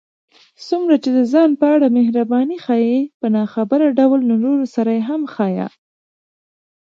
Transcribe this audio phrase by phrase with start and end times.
[0.67, 5.21] څومره چې د ځان په اړه محرباني ښيې، په ناخبره ډول له نورو سره هم